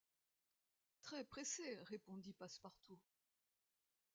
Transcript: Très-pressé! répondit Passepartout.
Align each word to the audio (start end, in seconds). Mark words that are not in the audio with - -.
Très-pressé! 1.03 1.77
répondit 1.83 2.33
Passepartout. 2.33 2.97